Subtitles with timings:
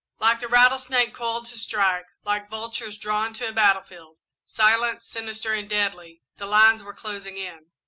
[0.17, 5.69] Like the rattlesnake coiled to strike, like vultures drawn to a battlefield, silent, sinister, and
[5.69, 7.67] deadly, the lines were closing in.